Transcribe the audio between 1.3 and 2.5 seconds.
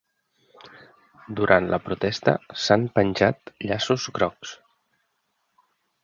Durant la protesta